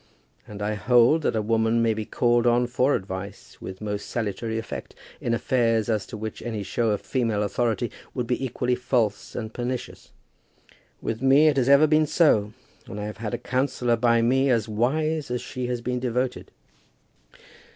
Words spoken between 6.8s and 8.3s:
of female authority would